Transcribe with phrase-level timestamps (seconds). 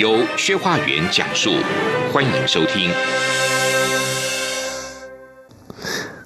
[0.00, 1.50] 由薛化元讲述，
[2.10, 2.90] 欢迎收听。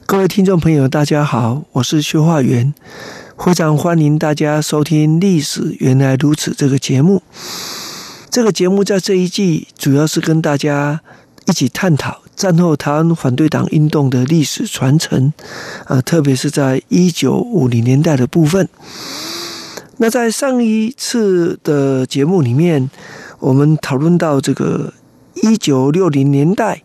[0.07, 2.73] 各位听众朋友，大家好，我是薛化元，
[3.37, 7.25] 非常欢迎大家收听《历史原来如此》这个节目。
[8.31, 11.01] 这个节目在这一季主要是跟大家
[11.47, 15.33] 一起探讨战后台湾反对党运动的历史传承，
[15.87, 18.69] 啊，特别是在一九五零年代的部分。
[19.97, 22.91] 那在上一次的节目里面，
[23.45, 24.95] 我们讨论到这个
[25.35, 26.83] 一九六零年代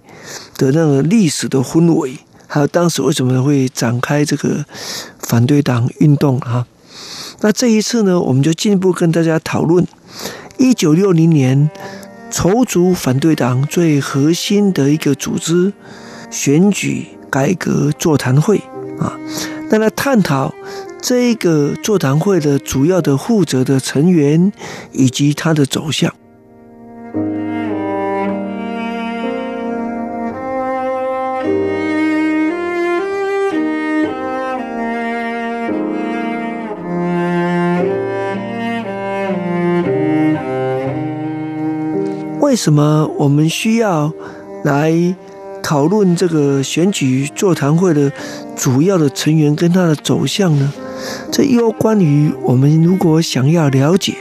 [0.58, 4.66] 的那个历史的氛围，还有当时为什么会展开这个
[5.20, 6.68] 反对党运动啊？
[7.40, 9.88] 那这一次呢，我们就进一步跟大家讨论
[10.58, 11.70] 一九六零年
[12.30, 15.72] 筹组反对党最核心的一个组织——
[16.30, 18.58] 选举改革座谈会
[19.00, 19.18] 啊。
[19.70, 20.54] 那来探讨
[21.02, 24.52] 这个座谈会的主要的负责的成员
[24.92, 26.14] 以及它的走向。
[42.50, 44.12] 为什么我们需要
[44.64, 45.16] 来
[45.62, 48.12] 讨论这个选举座谈会的
[48.56, 50.74] 主要的成员跟他的走向呢？
[51.32, 54.16] 这又关于我们如果想要了解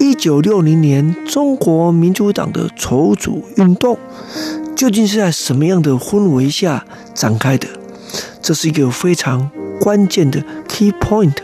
[0.00, 3.98] 一九六零年中国民主党的筹组运动
[4.74, 7.68] 究竟是在什么样的氛围下展开的，
[8.40, 11.34] 这是一个非常关键的 key point。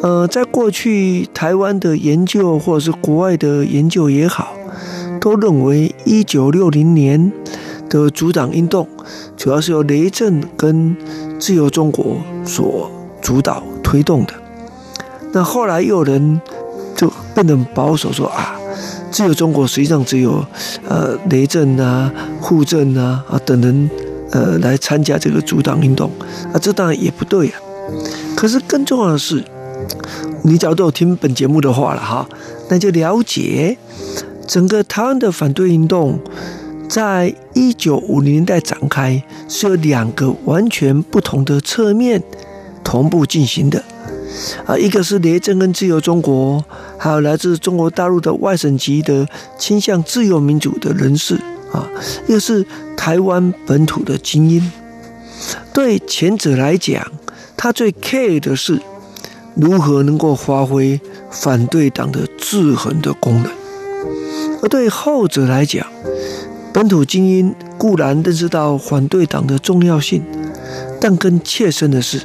[0.00, 4.54] 呃，在过去台湾的研究或者是国外的研究也好。
[5.20, 7.30] 都认为，一九六零年
[7.88, 8.88] 的组党运动
[9.36, 10.96] 主要是由雷震跟
[11.38, 14.32] 自由中国所主导推动的。
[15.32, 16.40] 那后来又有人
[16.96, 18.58] 就变得保守说啊，
[19.10, 20.44] 自由中国实际上只有
[20.88, 22.10] 呃雷震啊、
[22.40, 23.90] 傅政啊啊等人
[24.30, 26.10] 呃来参加这个组党运动
[26.52, 27.60] 啊，这当然也不对啊。
[28.34, 29.44] 可是更重要的是，
[30.44, 32.26] 你只要都有听本节目的话了哈，
[32.70, 33.76] 那就了解。
[34.50, 36.18] 整个台湾的反对运动，
[36.88, 42.20] 在一九五零年代展开，是有两个完全不同的侧面
[42.82, 43.84] 同步进行的。
[44.66, 46.64] 啊，一个是雷震跟自由中国，
[46.98, 49.24] 还有来自中国大陆的外省籍的
[49.56, 51.36] 倾向自由民主的人士
[51.70, 51.88] 啊，
[52.26, 52.66] 一个是
[52.96, 54.72] 台湾本土的精英。
[55.72, 57.06] 对前者来讲，
[57.56, 58.82] 他最 care 的是
[59.54, 61.00] 如何能够发挥
[61.30, 63.59] 反对党的制衡的功能。
[64.62, 65.86] 而对后者来讲，
[66.72, 70.22] 本土精英固然认识到反对党的重要性，
[71.00, 72.20] 但更切身的是，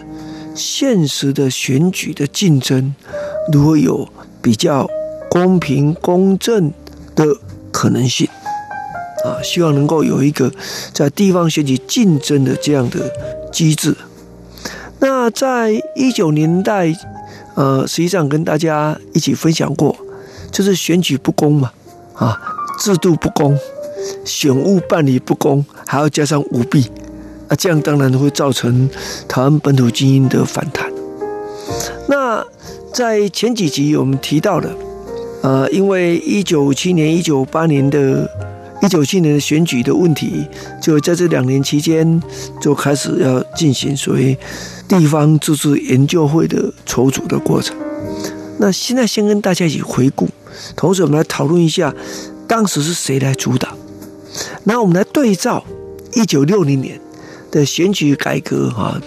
[0.53, 2.93] 现实的选举的竞争
[3.51, 4.07] 如何有
[4.41, 4.89] 比较
[5.29, 6.71] 公平公正
[7.15, 7.25] 的
[7.71, 8.27] 可能性
[9.23, 9.41] 啊？
[9.41, 10.51] 希望能够有一个
[10.93, 13.11] 在地方选举竞争的这样的
[13.51, 13.95] 机制。
[14.99, 16.93] 那在一九年代，
[17.55, 19.95] 呃，实际上跟大家一起分享过，
[20.51, 21.71] 就是选举不公嘛。
[22.15, 22.39] 啊，
[22.79, 23.57] 制度不公，
[24.23, 26.89] 选务办理不公，还要加上舞弊，
[27.47, 28.89] 啊，这样当然会造成
[29.27, 30.91] 台湾本土精英的反弹。
[32.07, 32.45] 那
[32.93, 34.69] 在前几集我们提到的，
[35.41, 38.29] 呃，因为一九五七年、一九八年的、
[38.81, 40.45] 一九七年的选举的问题，
[40.81, 42.21] 就在这两年期间
[42.61, 44.37] 就开始要进行所谓
[44.87, 47.75] 地方自治研究会的筹组的过程。
[48.57, 50.29] 那现在先跟大家一起回顾。
[50.75, 51.93] 同时，我们来讨论一下
[52.47, 53.77] 当时是谁来主导。
[54.63, 55.65] 那我们来对照
[56.13, 56.99] 一九六零年
[57.51, 59.01] 的选举改革啊，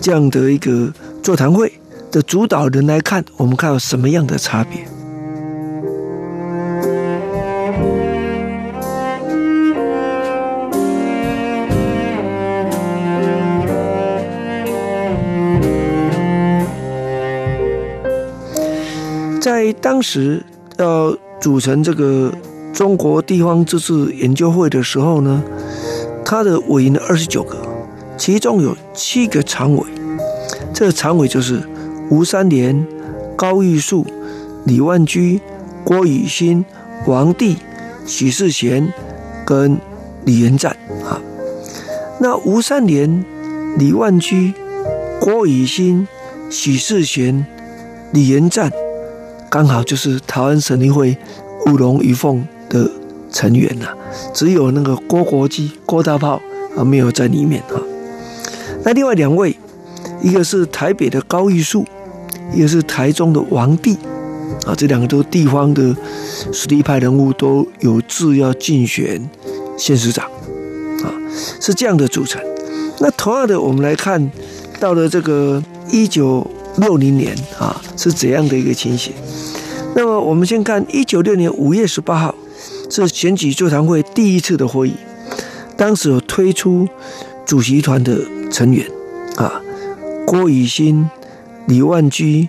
[0.00, 0.92] 这样的一个
[1.22, 1.72] 座谈会
[2.10, 4.86] 的主导人来看，我们看有什么样的差别？
[19.44, 20.42] 在当时。
[20.78, 22.32] 要组成这个
[22.72, 25.40] 中国地方自治研究会的时候呢，
[26.24, 27.56] 他的委员二十九个，
[28.18, 29.84] 其中有七个常委。
[30.72, 31.62] 这个常委就是
[32.10, 32.84] 吴三连、
[33.36, 34.04] 高玉树、
[34.64, 35.40] 李万居、
[35.84, 36.64] 郭雨新、
[37.06, 37.56] 王帝、
[38.04, 38.92] 许世贤
[39.46, 39.78] 跟
[40.24, 41.22] 李元赞啊。
[42.18, 43.24] 那吴三连、
[43.78, 44.52] 李万居、
[45.20, 46.08] 郭雨新、
[46.50, 47.46] 许世贤、
[48.10, 48.72] 李元赞，
[49.54, 51.16] 刚好就是台湾省立会
[51.66, 52.90] 舞龙舞凤的
[53.30, 53.94] 成员呐、啊。
[54.32, 56.42] 只有那个郭国基、郭大炮
[56.76, 57.78] 啊没有在里面啊。
[58.82, 59.56] 那另外两位，
[60.20, 61.86] 一个是台北的高玉树，
[62.52, 63.96] 一个是台中的王帝
[64.66, 65.94] 啊，这两个都地方的
[66.52, 69.30] 实力派人物，都有志要竞选
[69.78, 70.26] 县市长
[71.04, 71.14] 啊，
[71.60, 72.42] 是这样的组成。
[72.98, 74.32] 那同样的，我们来看
[74.80, 75.62] 到了这个
[75.92, 76.44] 一九
[76.78, 79.12] 六零年啊，是怎样的一个情形？
[79.94, 82.34] 那么我们先看一九六年五月十八号，
[82.90, 84.94] 是选举座谈会第一次的会议，
[85.76, 86.88] 当时有推出
[87.44, 88.20] 主席团的。
[88.54, 88.88] 成员
[89.34, 89.60] 啊，
[90.24, 91.10] 郭雨新、
[91.66, 92.48] 李万居、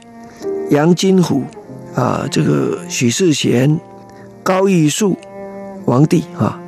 [0.70, 1.42] 杨金虎
[1.96, 3.80] 啊，这个许世贤、
[4.44, 5.18] 高玉树、
[5.86, 6.62] 王帝啊，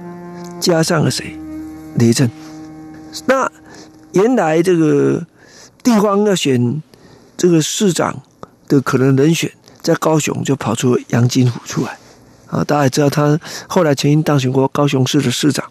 [0.60, 1.38] 加上了谁？
[2.00, 2.32] 雷震。
[3.28, 3.52] 那
[4.14, 5.24] 原来这个
[5.84, 6.82] 地方要选
[7.38, 8.24] 这个市长
[8.68, 9.52] 的可能人选，
[9.88, 11.98] 在高雄就跑出杨金虎出来
[12.48, 13.40] 啊，大家也知道他
[13.70, 15.64] 后来曾经当选过高雄市的市长。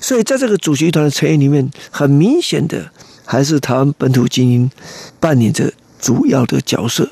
[0.00, 2.88] 所以，在这个主席团的成员里面，很明显的
[3.24, 4.70] 还是台湾本土精英
[5.18, 7.10] 扮演着主要的角色。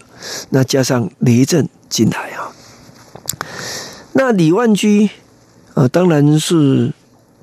[0.51, 2.55] 那加上雷震进来啊，
[4.13, 5.11] 那李万居
[5.75, 6.93] 啊，当然是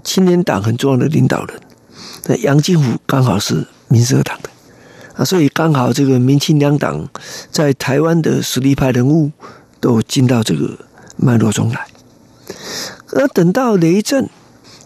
[0.01, 1.59] 青年党很重要的领导人。
[2.27, 4.40] 那杨金虎刚好是民社党
[5.15, 7.07] 啊，所以刚好这个民清两党
[7.51, 9.31] 在台湾的实力派人物
[9.79, 10.77] 都进到这个
[11.17, 11.87] 脉络中来。
[13.13, 14.29] 而等到雷震。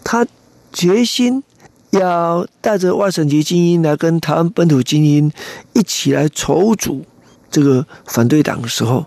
[0.08, 0.24] 他
[0.72, 1.42] 决心
[1.90, 5.32] 要带着外省籍精英来跟台湾本土精英
[5.72, 7.04] 一起来筹组
[7.50, 9.06] 这个反对党的时候，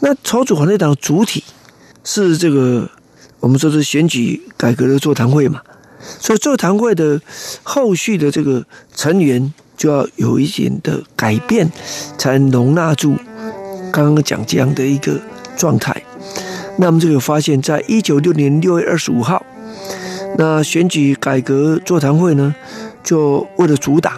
[0.00, 1.42] 那筹组反对党的主体
[2.04, 2.90] 是这个
[3.40, 5.62] 我们说是选举改革的座谈会嘛，
[6.20, 7.18] 所以座谈会的
[7.62, 11.70] 后续的这个成员就要有一点的改变，
[12.18, 13.16] 才能容纳住
[13.90, 15.18] 刚刚讲这样的一个
[15.56, 16.02] 状态。
[16.76, 19.42] 那我们就有发现，在一九六年六月二十五号。
[20.36, 22.54] 那选举改革座谈会呢，
[23.02, 24.12] 就为了阻挡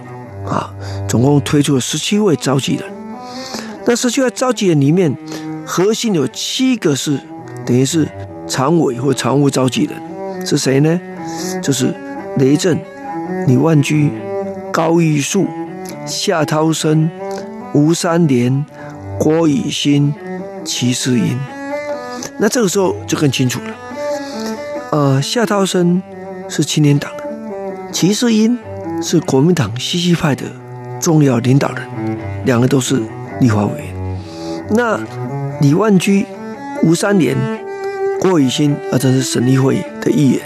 [0.45, 0.75] 啊，
[1.09, 2.85] 总共推出了十七位召集人。
[3.87, 5.17] 那十七位召集人里面，
[5.65, 7.19] 核心有七个是
[7.65, 8.07] 等于是
[8.47, 11.01] 常委或常务召集人，是谁呢？
[11.63, 11.95] 就是
[12.39, 12.79] 雷震、
[13.47, 14.11] 李万居、
[14.73, 15.47] 高玉树、
[16.07, 17.11] 夏涛生、
[17.73, 18.65] 吴三连、
[19.19, 20.15] 郭雨新、
[20.65, 21.39] 齐世英。
[22.39, 23.75] 那这个时候就更清楚了。
[24.93, 26.03] 呃，夏涛生
[26.49, 27.25] 是青年党的，
[27.93, 28.59] 齐世英
[29.03, 30.45] 是国民党西西派的
[31.01, 31.87] 重要领导人，
[32.45, 33.03] 两个都是
[33.41, 34.19] 立法委员。
[34.71, 34.99] 那
[35.61, 36.27] 李万居、
[36.83, 37.37] 吴三连、
[38.21, 40.41] 郭雨新啊，这是省立会的议员。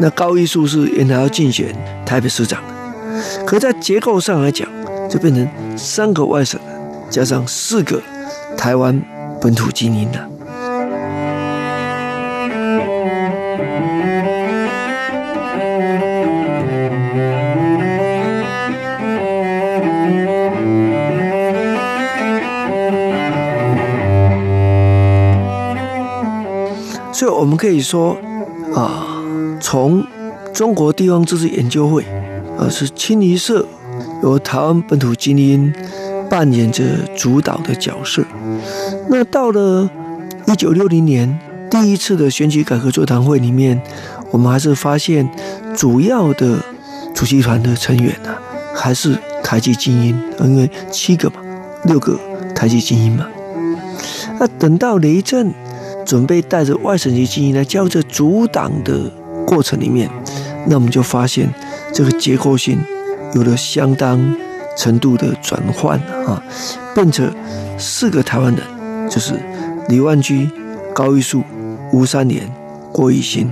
[0.00, 1.74] 那高玉树是原来要竞选
[2.04, 2.73] 台北市长的，
[3.46, 4.68] 可在结构上来讲，
[5.08, 6.74] 就变成三个外省人
[7.10, 8.00] 加上四个
[8.56, 9.00] 台湾
[9.40, 10.28] 本土精英了。
[27.12, 28.16] 所以，我们可以说，
[28.74, 29.06] 啊，
[29.60, 30.04] 从
[30.52, 32.04] 中国地方自治研究会，
[32.58, 33.66] 而，是清一色
[34.22, 35.72] 由台湾本土精英
[36.28, 36.82] 扮演着
[37.16, 38.24] 主导的角色。
[39.08, 39.88] 那到了
[40.46, 41.38] 一九六零年
[41.70, 43.80] 第一次的选举改革座谈会里面，
[44.30, 45.28] 我们还是发现
[45.76, 46.58] 主要的
[47.14, 48.34] 主席团的成员呢，
[48.74, 51.36] 还是台籍精英，因为七个嘛，
[51.84, 52.18] 六个
[52.54, 53.26] 台籍精英嘛。
[54.38, 55.52] 那等到雷震。
[56.06, 59.10] 准备带着外省籍精英来加入这组党的
[59.46, 60.06] 过程里面，
[60.66, 61.48] 那我们就发现
[61.94, 62.78] 这个结构性
[63.34, 64.36] 有了相当
[64.76, 66.42] 程度的转换啊，
[66.94, 67.32] 变成
[67.78, 69.34] 四个台湾人，就是
[69.88, 70.50] 李万居、
[70.92, 71.42] 高玉树、
[71.92, 72.50] 吴三连、
[72.92, 73.48] 郭玉新，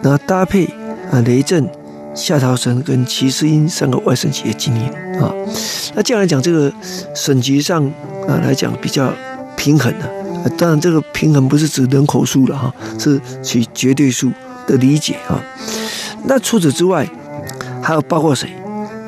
[0.00, 0.64] 那搭配
[1.10, 1.68] 啊雷震、
[2.14, 5.30] 夏涛生跟齐世英三个外省籍的精英啊，
[5.94, 6.72] 那这样来讲，这个
[7.14, 7.84] 省级上
[8.26, 9.12] 啊来讲比较
[9.56, 10.10] 平衡的。
[10.56, 14.32] 当然，这个平衡不是指人口数了哈，是取绝对数
[14.66, 15.40] 的理解啊。
[16.24, 17.08] 那除此之外，
[17.82, 18.48] 还有包括谁？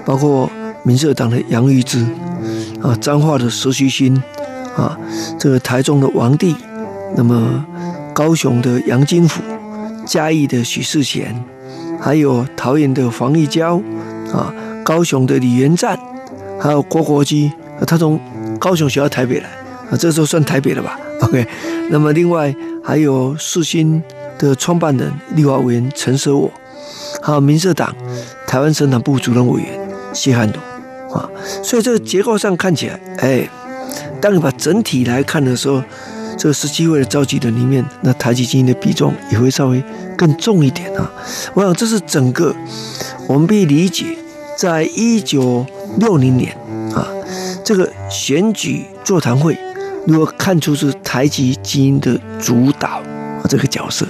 [0.05, 0.51] 包括
[0.83, 2.05] 民社党的杨玉芝
[2.83, 4.15] 啊，彰化的石须勋
[4.77, 4.99] 啊，
[5.39, 6.55] 这个台中的王帝，
[7.17, 7.65] 那么
[8.13, 9.41] 高雄的杨金虎，
[10.05, 11.43] 嘉义的许世贤，
[11.99, 13.81] 还有桃园的黄义交
[14.33, 14.53] 啊，
[14.85, 15.99] 高雄的李元赞，
[16.61, 17.51] 还有郭国基
[17.81, 18.21] 啊，他从
[18.59, 19.49] 高雄学到台北来
[19.91, 21.47] 啊，这时候算台北了吧？OK，
[21.89, 24.03] 那么另外还有世新
[24.39, 26.51] 的创办人立法委员陈舍我，
[27.23, 27.95] 还有民社党
[28.55, 30.63] 台湾省党部主任委员谢汉东
[31.13, 31.29] 啊，
[31.61, 33.49] 所以这个结构上看起来，哎，
[34.21, 35.83] 当你把整体来看的时候，
[36.39, 39.83] 这个十七位的召集人里面，那台籍精英的比重也会稍微
[40.17, 41.11] 更重一点啊。
[41.55, 42.55] 我想这是整个
[43.27, 44.17] 我们必须理解，
[44.57, 45.67] 在一九
[45.99, 46.57] 六零年
[46.95, 47.09] 啊，
[47.65, 49.59] 这个选举座谈会。
[50.07, 54.07] 如果看出是台籍精英的主导啊，这个角色。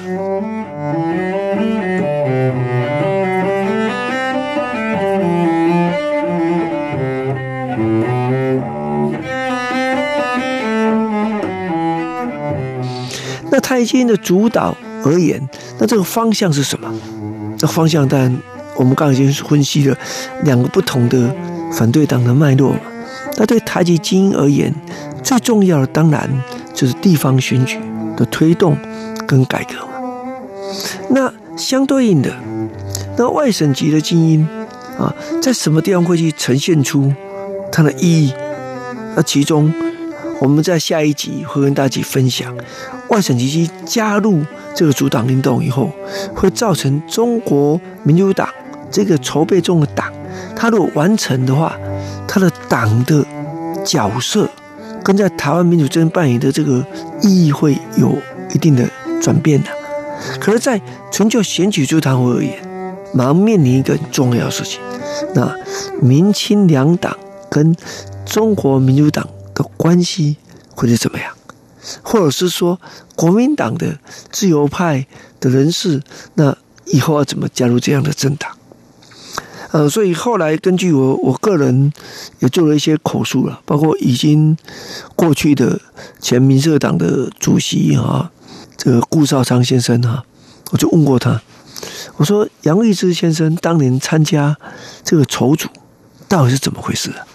[13.54, 15.40] 那台籍精英的主导而言，
[15.78, 16.92] 那这个方向是什么？
[17.60, 18.36] 那方向当然
[18.74, 19.96] 我们刚才已经分析了
[20.42, 21.32] 两个不同的
[21.72, 22.80] 反对党的脉络嘛。
[23.36, 24.74] 那对台籍精英而言，
[25.22, 26.28] 最重要的当然
[26.74, 27.78] 就是地方选举
[28.16, 28.76] 的推动
[29.24, 29.92] 跟改革嘛。
[31.10, 32.34] 那相对应的，
[33.16, 34.48] 那外省籍的精英
[34.98, 37.14] 啊，在什么地方会去呈现出
[37.70, 38.34] 它的意义？
[39.14, 39.72] 那其中，
[40.40, 42.54] 我们在下一集会跟大家分享，
[43.08, 44.42] 外省籍加入
[44.74, 45.90] 这个主党运动以后，
[46.34, 48.48] 会造成中国民主党
[48.90, 50.12] 这个筹备中的党，
[50.54, 51.76] 它如果完成的话，
[52.26, 53.24] 它的党的
[53.84, 54.48] 角色。
[55.02, 56.82] 跟在台湾民主阵营扮演的这个
[57.20, 58.16] 意义会有
[58.54, 58.88] 一定的
[59.20, 59.68] 转变的，
[60.40, 60.80] 可是，在
[61.12, 62.56] 成就选举座谈会而言，
[63.12, 64.80] 马上面临一个很重要的事情，
[65.34, 65.54] 那
[66.00, 67.14] 民亲两党
[67.50, 67.76] 跟
[68.24, 69.28] 中国民主党
[69.76, 70.36] 关系
[70.74, 71.32] 或者怎么样？
[72.02, 72.80] 或者是说，
[73.14, 73.98] 国民党的
[74.32, 75.06] 自由派
[75.38, 76.02] 的人士，
[76.34, 78.50] 那以后要怎么加入这样的政党？
[79.70, 81.92] 呃，所以后来根据我我个人
[82.38, 84.56] 也做了一些口述了，包括已经
[85.14, 85.78] 过去的
[86.20, 88.30] 前民社党的主席啊，
[88.76, 90.24] 这个顾绍昌先生啊，
[90.70, 91.42] 我就问过他，
[92.16, 94.56] 我说杨玉芝先生当年参加
[95.02, 95.68] 这个筹组
[96.28, 97.26] 到底是怎么回事啊？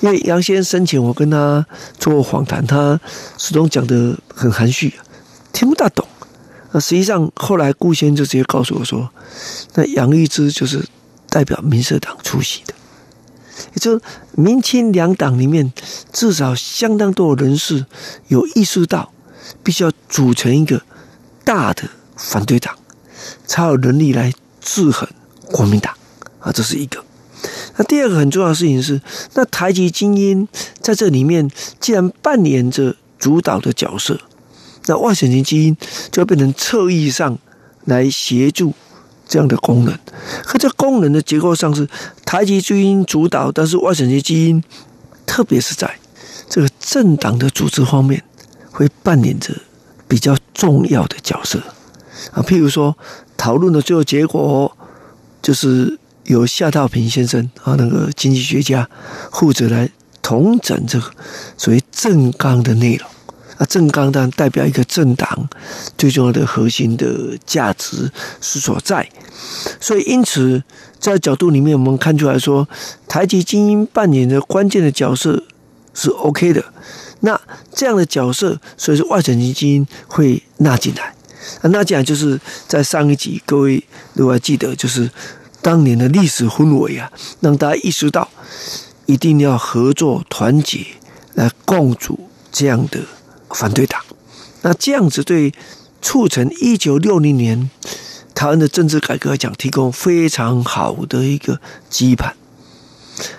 [0.00, 1.64] 因为杨先生生前我跟他
[1.98, 3.00] 做访谈，他
[3.38, 4.94] 始终讲得很含蓄，
[5.52, 6.06] 听不大懂。
[6.72, 9.10] 那实际上后来顾先生就直接告诉我说，
[9.74, 10.84] 那杨玉芝就是。
[11.28, 12.72] 代表民社党出席的，
[13.74, 14.00] 也就是
[14.32, 15.70] 民亲两党里面，
[16.10, 17.84] 至少相当多的人士
[18.28, 19.12] 有意识到，
[19.62, 20.80] 必须要组成一个
[21.44, 21.82] 大的
[22.16, 22.74] 反对党，
[23.44, 24.32] 才有能力来
[24.62, 25.06] 制衡
[25.48, 25.92] 国民党
[26.40, 27.04] 啊，这是一个。
[27.76, 29.00] 那第二个很重要的事情是，
[29.34, 30.46] 那台籍精英
[30.80, 31.50] 在这里面
[31.80, 34.20] 既然扮演着主导的角色，
[34.86, 35.76] 那外省籍精英
[36.10, 37.38] 就要变成侧翼上
[37.84, 38.72] 来协助。
[39.28, 39.92] 这样的功能，
[40.44, 41.88] 可这功能的结构上是
[42.24, 44.62] 台籍精英主导，但是外省籍精英，
[45.26, 45.98] 特别是在
[46.48, 48.22] 这个政党的组织方面，
[48.70, 49.52] 会扮演着
[50.06, 51.58] 比较重要的角色
[52.30, 52.40] 啊。
[52.40, 52.96] 譬如说，
[53.36, 54.70] 讨论的最后结果，
[55.42, 58.88] 就是由夏道平先生啊，那个经济学家
[59.32, 59.90] 负责来
[60.22, 61.10] 统整这个
[61.56, 63.08] 所谓政纲的内容。
[63.58, 65.48] 啊，政纲当然代表一个政党
[65.96, 69.08] 最重要的核心的价值是所在，
[69.80, 70.62] 所以因此
[71.00, 72.68] 在角度里面，我们看出来说，
[73.08, 75.42] 台籍精英扮演的关键的角色
[75.94, 76.62] 是 OK 的。
[77.20, 77.40] 那
[77.72, 81.14] 这样的角色，所以说外省籍精英会纳进来。
[81.62, 85.10] 那，纳进来就是在上一集各位如果还记得，就是
[85.66, 88.28] 当年的历史氛围啊，让大家意识到
[89.06, 90.86] 一定要合作团结
[91.34, 93.00] 来共组这样的。
[93.50, 94.00] 反对党，
[94.62, 95.52] 那这样子对
[96.00, 97.68] 促成一九六零年
[98.32, 102.36] 台湾的政治改革来讲，提供非常好的一个基盘。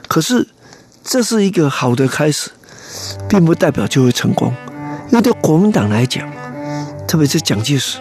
[0.10, 0.50] 可是，
[1.06, 2.52] 这是一个好的开始，
[3.30, 4.54] 并不代表就会成功。
[5.12, 6.30] 因为对国民党来讲，
[7.08, 8.00] 特别是蒋介石，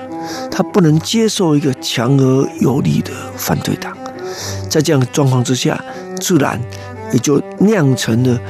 [0.50, 3.96] 他不能接受一个强而有力的反对党。
[4.68, 5.82] 在这样的状况之下，
[6.20, 6.60] 自然
[7.12, 8.40] 也就酿成了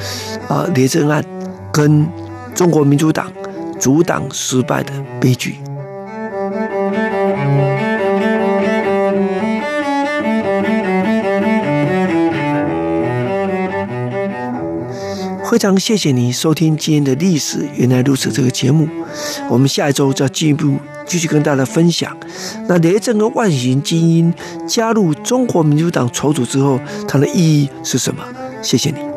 [0.48, 1.24] 啊，雷震案
[1.72, 2.06] 跟
[2.54, 3.32] 中国民主党。
[3.78, 4.90] 阻挡失败的
[5.20, 5.60] 悲剧。
[15.56, 18.86] 非常谢谢你收听今天的历史原来如此这个节目，
[19.48, 22.14] 我们下一周再进一步继续跟大家分享。
[22.68, 24.34] 那雷震和万型精英
[24.68, 28.22] 加入中国民主党筹组之后，它的意义是什么？
[28.60, 29.15] 谢谢你。